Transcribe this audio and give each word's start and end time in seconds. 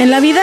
En 0.00 0.10
la 0.10 0.18
vida 0.18 0.42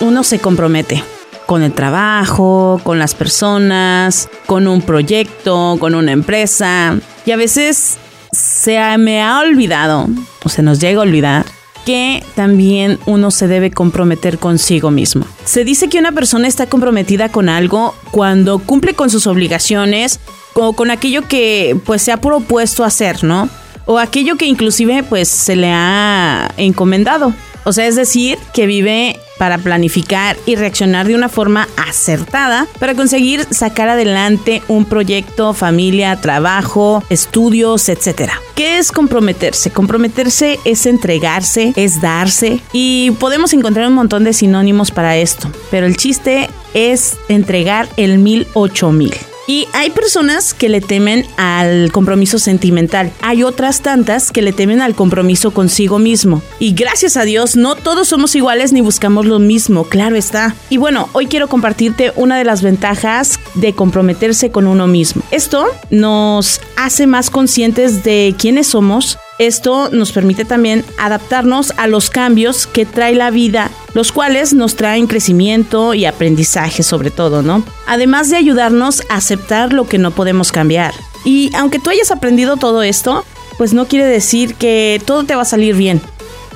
uno 0.00 0.22
se 0.22 0.38
compromete 0.38 1.02
con 1.46 1.62
el 1.62 1.72
trabajo, 1.72 2.78
con 2.84 2.98
las 2.98 3.14
personas, 3.14 4.28
con 4.44 4.68
un 4.68 4.82
proyecto, 4.82 5.76
con 5.80 5.94
una 5.94 6.12
empresa. 6.12 6.98
Y 7.24 7.30
a 7.30 7.36
veces 7.36 7.96
se 8.32 8.98
me 8.98 9.22
ha 9.22 9.40
olvidado, 9.40 10.08
o 10.44 10.48
se 10.50 10.62
nos 10.62 10.78
llega 10.78 11.00
a 11.00 11.04
olvidar, 11.04 11.46
que 11.86 12.22
también 12.34 12.98
uno 13.06 13.30
se 13.30 13.48
debe 13.48 13.70
comprometer 13.70 14.38
consigo 14.38 14.90
mismo. 14.90 15.24
Se 15.46 15.64
dice 15.64 15.88
que 15.88 15.98
una 15.98 16.12
persona 16.12 16.46
está 16.46 16.66
comprometida 16.66 17.30
con 17.30 17.48
algo 17.48 17.94
cuando 18.10 18.58
cumple 18.58 18.92
con 18.92 19.08
sus 19.08 19.26
obligaciones 19.26 20.20
o 20.52 20.74
con 20.74 20.90
aquello 20.90 21.26
que 21.26 21.78
pues 21.86 22.02
se 22.02 22.12
ha 22.12 22.18
propuesto 22.18 22.84
hacer, 22.84 23.24
¿no? 23.24 23.48
O 23.86 23.98
aquello 23.98 24.36
que 24.36 24.44
inclusive 24.46 25.02
pues 25.02 25.28
se 25.28 25.56
le 25.56 25.70
ha 25.72 26.50
encomendado. 26.58 27.32
O 27.64 27.72
sea, 27.72 27.86
es 27.86 27.96
decir, 27.96 28.38
que 28.52 28.66
vive 28.66 29.18
para 29.38 29.58
planificar 29.58 30.36
y 30.46 30.54
reaccionar 30.56 31.06
de 31.06 31.14
una 31.14 31.28
forma 31.28 31.68
acertada 31.76 32.66
para 32.78 32.94
conseguir 32.94 33.44
sacar 33.50 33.88
adelante 33.88 34.62
un 34.68 34.84
proyecto, 34.84 35.52
familia, 35.52 36.20
trabajo, 36.20 37.02
estudios, 37.10 37.88
etc. 37.88 38.30
¿Qué 38.54 38.78
es 38.78 38.92
comprometerse? 38.92 39.70
Comprometerse 39.70 40.60
es 40.64 40.86
entregarse, 40.86 41.72
es 41.76 42.00
darse 42.00 42.60
y 42.72 43.10
podemos 43.18 43.52
encontrar 43.52 43.88
un 43.88 43.94
montón 43.94 44.24
de 44.24 44.32
sinónimos 44.32 44.90
para 44.90 45.16
esto, 45.16 45.50
pero 45.70 45.86
el 45.86 45.96
chiste 45.96 46.48
es 46.74 47.16
entregar 47.28 47.88
el 47.96 48.18
mil 48.18 48.46
ocho 48.54 48.92
mil. 48.92 49.14
Y 49.46 49.66
hay 49.72 49.90
personas 49.90 50.54
que 50.54 50.68
le 50.68 50.80
temen 50.80 51.26
al 51.36 51.90
compromiso 51.92 52.38
sentimental. 52.38 53.12
Hay 53.22 53.42
otras 53.42 53.80
tantas 53.80 54.30
que 54.30 54.42
le 54.42 54.52
temen 54.52 54.80
al 54.80 54.94
compromiso 54.94 55.52
consigo 55.52 55.98
mismo. 55.98 56.42
Y 56.58 56.74
gracias 56.74 57.16
a 57.16 57.24
Dios, 57.24 57.56
no 57.56 57.74
todos 57.74 58.08
somos 58.08 58.34
iguales 58.34 58.72
ni 58.72 58.80
buscamos 58.80 59.26
lo 59.26 59.38
mismo, 59.38 59.84
claro 59.84 60.16
está. 60.16 60.54
Y 60.70 60.76
bueno, 60.76 61.08
hoy 61.12 61.26
quiero 61.26 61.48
compartirte 61.48 62.12
una 62.16 62.38
de 62.38 62.44
las 62.44 62.62
ventajas 62.62 63.40
de 63.54 63.72
comprometerse 63.74 64.50
con 64.50 64.66
uno 64.66 64.86
mismo. 64.86 65.22
Esto 65.30 65.66
nos 65.90 66.60
hace 66.76 67.06
más 67.06 67.30
conscientes 67.30 68.04
de 68.04 68.34
quiénes 68.38 68.68
somos, 68.68 69.18
esto 69.46 69.88
nos 69.90 70.12
permite 70.12 70.44
también 70.44 70.84
adaptarnos 70.98 71.72
a 71.76 71.86
los 71.86 72.10
cambios 72.10 72.66
que 72.66 72.86
trae 72.86 73.14
la 73.14 73.30
vida, 73.30 73.70
los 73.94 74.12
cuales 74.12 74.54
nos 74.54 74.76
traen 74.76 75.06
crecimiento 75.06 75.94
y 75.94 76.04
aprendizaje 76.04 76.82
sobre 76.82 77.10
todo, 77.10 77.42
¿no? 77.42 77.64
Además 77.86 78.30
de 78.30 78.36
ayudarnos 78.36 79.02
a 79.08 79.16
aceptar 79.16 79.72
lo 79.72 79.86
que 79.86 79.98
no 79.98 80.10
podemos 80.10 80.52
cambiar. 80.52 80.92
Y 81.24 81.50
aunque 81.54 81.78
tú 81.78 81.90
hayas 81.90 82.10
aprendido 82.10 82.56
todo 82.56 82.82
esto, 82.82 83.24
pues 83.58 83.74
no 83.74 83.86
quiere 83.86 84.06
decir 84.06 84.54
que 84.54 85.00
todo 85.04 85.24
te 85.24 85.34
va 85.34 85.42
a 85.42 85.46
salir 85.46 85.76
bien. 85.76 86.00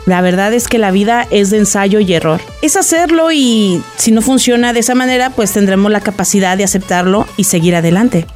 La 0.07 0.21
verdad 0.21 0.55
es 0.55 0.69
que 0.69 0.79
la 0.79 0.93
vida 0.93 1.27
es 1.31 1.51
de 1.51 1.59
ensayo 1.59 1.99
y 1.99 2.13
error. 2.13 2.41
Es 2.63 2.77
hacerlo 2.77 3.33
y 3.33 3.83
si 3.97 4.13
no 4.13 4.23
funciona 4.23 4.73
de 4.73 4.81
esa 4.81 4.95
manera, 4.95 5.31
pues 5.31 5.53
tendremos 5.53 5.91
la 5.91 6.01
capacidad 6.01 6.57
de 6.57 6.65
aceptarlo 6.65 7.27
y 7.37 7.45
seguir 7.45 7.75
adelante. 7.75 8.27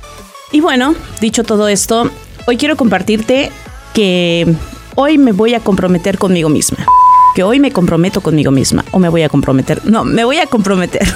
Y 0.51 0.61
bueno, 0.61 0.97
dicho 1.21 1.45
todo 1.45 1.69
esto, 1.69 2.11
hoy 2.47 2.57
quiero 2.57 2.77
compartirte 2.77 3.53
que 3.95 4.47
hoy 4.95 5.19
me 5.19 5.33
voy 5.33 5.55
a 5.55 5.61
comprometer 5.61 6.19
conmigo 6.19 6.49
misma. 6.49 6.79
Que 7.35 7.43
hoy 7.43 7.61
me 7.61 7.73
comprometo 7.73 8.21
conmigo 8.21 8.51
misma. 8.51 8.85
O 8.91 8.99
me 8.99 9.09
voy 9.09 9.23
a 9.23 9.29
comprometer. 9.29 9.85
No, 9.85 10.05
me 10.05 10.25
voy 10.25 10.39
a 10.39 10.47
comprometer. 10.47 11.07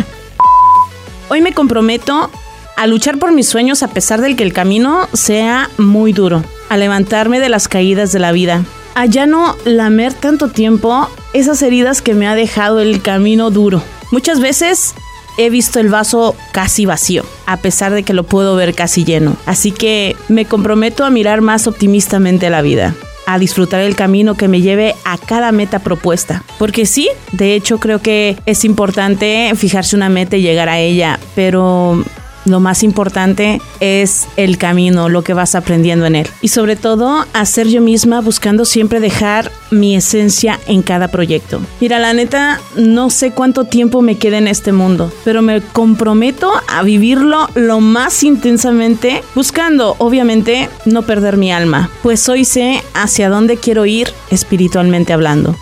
hoy 1.28 1.40
me 1.40 1.52
comprometo 1.52 2.30
a 2.76 2.86
luchar 2.86 3.18
por 3.18 3.32
mis 3.32 3.48
sueños 3.48 3.82
a 3.82 3.88
pesar 3.88 4.20
de 4.20 4.36
que 4.36 4.42
el 4.42 4.52
camino 4.52 5.08
sea 5.12 5.70
muy 5.78 6.12
duro. 6.12 6.42
A 6.68 6.76
levantarme 6.76 7.40
de 7.40 7.48
las 7.48 7.68
caídas 7.68 8.12
de 8.12 8.18
la 8.18 8.32
vida. 8.32 8.64
A 8.94 9.06
ya 9.06 9.26
no 9.26 9.56
lamer 9.64 10.12
tanto 10.14 10.48
tiempo 10.48 11.08
esas 11.32 11.62
heridas 11.62 12.00
que 12.02 12.14
me 12.14 12.26
ha 12.26 12.34
dejado 12.34 12.80
el 12.80 13.02
camino 13.02 13.50
duro. 13.50 13.82
Muchas 14.10 14.40
veces 14.40 14.94
he 15.38 15.50
visto 15.50 15.80
el 15.80 15.88
vaso 15.88 16.36
casi 16.52 16.86
vacío, 16.86 17.24
a 17.46 17.56
pesar 17.58 17.92
de 17.92 18.02
que 18.02 18.12
lo 18.12 18.24
puedo 18.24 18.56
ver 18.56 18.74
casi 18.74 19.04
lleno. 19.04 19.36
Así 19.46 19.70
que 19.70 20.16
me 20.28 20.44
comprometo 20.44 21.04
a 21.04 21.10
mirar 21.10 21.40
más 21.40 21.66
optimistamente 21.66 22.50
la 22.50 22.62
vida 22.62 22.94
a 23.26 23.38
disfrutar 23.38 23.80
el 23.80 23.96
camino 23.96 24.34
que 24.34 24.48
me 24.48 24.60
lleve 24.60 24.94
a 25.04 25.16
cada 25.18 25.52
meta 25.52 25.78
propuesta. 25.78 26.44
Porque 26.58 26.86
sí, 26.86 27.08
de 27.32 27.54
hecho 27.54 27.78
creo 27.78 28.00
que 28.00 28.36
es 28.46 28.64
importante 28.64 29.50
fijarse 29.56 29.96
una 29.96 30.08
meta 30.08 30.36
y 30.36 30.42
llegar 30.42 30.68
a 30.68 30.78
ella, 30.78 31.18
pero 31.34 32.04
lo 32.44 32.60
más 32.60 32.82
importante 32.82 33.60
es 33.80 34.26
el 34.36 34.58
camino, 34.58 35.08
lo 35.08 35.22
que 35.22 35.34
vas 35.34 35.54
aprendiendo 35.54 36.06
en 36.06 36.16
él. 36.16 36.28
Y 36.40 36.48
sobre 36.48 36.76
todo, 36.76 37.26
hacer 37.32 37.68
yo 37.68 37.80
misma 37.80 38.20
buscando 38.20 38.64
siempre 38.64 39.00
dejar 39.00 39.50
mi 39.70 39.96
esencia 39.96 40.60
en 40.66 40.82
cada 40.82 41.08
proyecto. 41.08 41.60
Mira, 41.80 41.98
la 41.98 42.12
neta, 42.12 42.60
no 42.76 43.10
sé 43.10 43.32
cuánto 43.32 43.64
tiempo 43.64 44.02
me 44.02 44.18
queda 44.18 44.38
en 44.38 44.48
este 44.48 44.72
mundo, 44.72 45.12
pero 45.24 45.42
me 45.42 45.60
comprometo 45.60 46.52
a 46.68 46.82
vivirlo 46.82 47.48
lo 47.54 47.80
más 47.80 48.22
intensamente, 48.22 49.22
buscando, 49.34 49.96
obviamente, 49.98 50.68
no 50.84 51.02
perder 51.02 51.36
mi 51.36 51.52
alma, 51.52 51.90
pues 52.02 52.28
hoy 52.28 52.44
sé 52.44 52.82
hacia 52.94 53.28
dónde 53.28 53.56
quiero 53.56 53.86
ir 53.86 54.08
espiritualmente 54.30 55.12
hablando. 55.12 55.56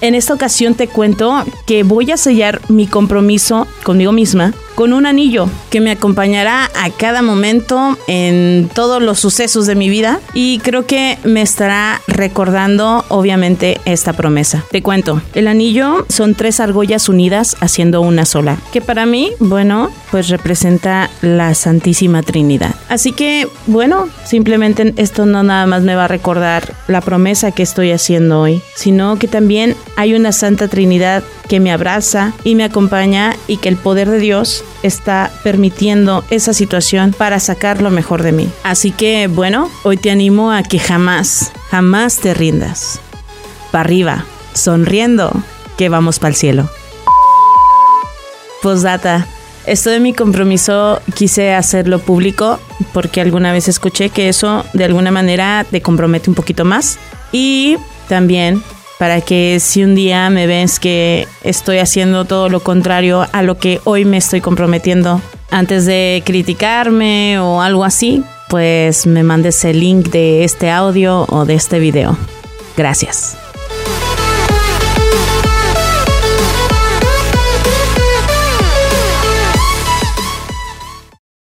En 0.00 0.14
esta 0.14 0.32
ocasión 0.32 0.74
te 0.74 0.86
cuento 0.86 1.44
que 1.66 1.82
voy 1.82 2.12
a 2.12 2.16
sellar 2.16 2.60
mi 2.68 2.86
compromiso 2.86 3.66
conmigo 3.82 4.12
misma 4.12 4.54
con 4.78 4.92
un 4.92 5.06
anillo 5.06 5.50
que 5.70 5.80
me 5.80 5.90
acompañará 5.90 6.70
a 6.80 6.90
cada 6.90 7.20
momento 7.20 7.98
en 8.06 8.70
todos 8.72 9.02
los 9.02 9.18
sucesos 9.18 9.66
de 9.66 9.74
mi 9.74 9.88
vida 9.88 10.20
y 10.34 10.60
creo 10.60 10.86
que 10.86 11.18
me 11.24 11.42
estará 11.42 12.00
recordando 12.06 13.04
obviamente 13.08 13.80
esta 13.86 14.12
promesa. 14.12 14.64
Te 14.70 14.80
cuento, 14.80 15.20
el 15.34 15.48
anillo 15.48 16.06
son 16.08 16.36
tres 16.36 16.60
argollas 16.60 17.08
unidas 17.08 17.56
haciendo 17.58 18.02
una 18.02 18.24
sola, 18.24 18.56
que 18.72 18.80
para 18.80 19.04
mí, 19.04 19.32
bueno, 19.40 19.90
pues 20.12 20.28
representa 20.28 21.10
la 21.22 21.54
Santísima 21.54 22.22
Trinidad. 22.22 22.76
Así 22.88 23.10
que, 23.10 23.48
bueno, 23.66 24.08
simplemente 24.24 24.94
esto 24.96 25.26
no 25.26 25.42
nada 25.42 25.66
más 25.66 25.82
me 25.82 25.96
va 25.96 26.04
a 26.04 26.08
recordar 26.08 26.72
la 26.86 27.00
promesa 27.00 27.50
que 27.50 27.64
estoy 27.64 27.90
haciendo 27.90 28.42
hoy, 28.42 28.62
sino 28.76 29.18
que 29.18 29.26
también 29.26 29.74
hay 29.96 30.14
una 30.14 30.30
Santa 30.30 30.68
Trinidad 30.68 31.24
que 31.48 31.60
me 31.60 31.72
abraza 31.72 32.32
y 32.44 32.54
me 32.54 32.64
acompaña 32.64 33.34
y 33.46 33.56
que 33.56 33.68
el 33.68 33.76
poder 33.76 34.08
de 34.10 34.18
Dios 34.18 34.64
está 34.82 35.30
permitiendo 35.42 36.24
esa 36.30 36.52
situación 36.52 37.14
para 37.16 37.40
sacar 37.40 37.82
lo 37.82 37.90
mejor 37.90 38.22
de 38.22 38.32
mí. 38.32 38.48
Así 38.62 38.92
que 38.92 39.26
bueno, 39.26 39.70
hoy 39.82 39.96
te 39.96 40.10
animo 40.10 40.52
a 40.52 40.62
que 40.62 40.78
jamás, 40.78 41.52
jamás 41.70 42.18
te 42.18 42.34
rindas. 42.34 43.00
Para 43.72 43.84
arriba, 43.84 44.24
sonriendo, 44.54 45.32
que 45.76 45.88
vamos 45.88 46.18
para 46.18 46.30
el 46.30 46.36
cielo. 46.36 46.68
Postdata. 48.62 49.26
Esto 49.66 49.90
de 49.90 50.00
mi 50.00 50.14
compromiso 50.14 51.00
quise 51.14 51.52
hacerlo 51.52 51.98
público 51.98 52.58
porque 52.94 53.20
alguna 53.20 53.52
vez 53.52 53.68
escuché 53.68 54.08
que 54.08 54.30
eso 54.30 54.64
de 54.72 54.84
alguna 54.84 55.10
manera 55.10 55.66
te 55.70 55.82
compromete 55.82 56.30
un 56.30 56.34
poquito 56.34 56.64
más. 56.64 56.98
Y 57.32 57.76
también 58.08 58.62
para 58.98 59.20
que 59.20 59.58
si 59.60 59.84
un 59.84 59.94
día 59.94 60.28
me 60.28 60.46
ves 60.46 60.80
que 60.80 61.26
estoy 61.42 61.78
haciendo 61.78 62.24
todo 62.24 62.48
lo 62.48 62.60
contrario 62.60 63.26
a 63.32 63.42
lo 63.42 63.56
que 63.56 63.80
hoy 63.84 64.04
me 64.04 64.16
estoy 64.16 64.40
comprometiendo, 64.40 65.20
antes 65.50 65.86
de 65.86 66.22
criticarme 66.26 67.38
o 67.38 67.62
algo 67.62 67.84
así, 67.84 68.22
pues 68.48 69.06
me 69.06 69.22
mandes 69.22 69.64
el 69.64 69.80
link 69.80 70.08
de 70.08 70.44
este 70.44 70.70
audio 70.70 71.26
o 71.28 71.44
de 71.44 71.54
este 71.54 71.78
video. 71.78 72.16
Gracias. 72.76 73.47